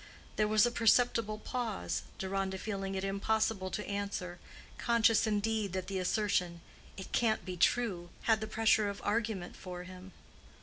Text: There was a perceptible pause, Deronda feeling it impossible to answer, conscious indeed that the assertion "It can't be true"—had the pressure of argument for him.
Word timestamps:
There 0.35 0.47
was 0.47 0.65
a 0.65 0.71
perceptible 0.71 1.37
pause, 1.37 2.01
Deronda 2.17 2.57
feeling 2.57 2.95
it 2.95 3.03
impossible 3.03 3.69
to 3.69 3.85
answer, 3.87 4.39
conscious 4.79 5.27
indeed 5.27 5.73
that 5.73 5.85
the 5.85 5.99
assertion 5.99 6.61
"It 6.97 7.11
can't 7.11 7.45
be 7.45 7.55
true"—had 7.55 8.41
the 8.41 8.47
pressure 8.47 8.89
of 8.89 8.99
argument 9.03 9.55
for 9.55 9.83
him. 9.83 10.11